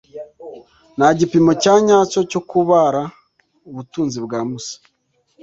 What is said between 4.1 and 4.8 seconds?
bwa Musa.